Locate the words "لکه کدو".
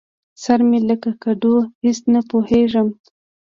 0.89-1.53